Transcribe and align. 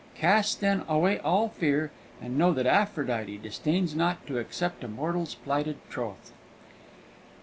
Cast, 0.15 0.61
then, 0.61 0.81
away 0.89 1.19
all 1.19 1.49
fear, 1.49 1.91
and 2.19 2.35
know 2.35 2.53
that 2.53 2.65
Aphrodite 2.65 3.37
disdains 3.37 3.95
not 3.95 4.25
to 4.25 4.39
accept 4.39 4.83
a 4.83 4.87
mortal's 4.87 5.35
plighted 5.35 5.77
troth!" 5.91 6.33